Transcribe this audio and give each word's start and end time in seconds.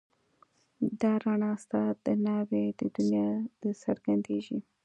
دا 0.99 1.11
رڼا 1.23 1.51
ستا 1.63 1.81
د 2.05 2.07
ناوې 2.25 2.65
د 2.79 2.81
دنيا 2.95 3.29
درڅرګنديږي 3.61 4.57